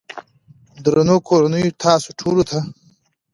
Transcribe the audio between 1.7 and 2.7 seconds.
تاسو ټولو ته